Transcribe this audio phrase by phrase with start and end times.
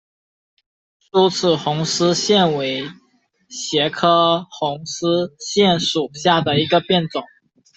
[0.97, 2.89] 疏齿红丝线为
[3.49, 7.21] 茄科红丝线属下的一个变种。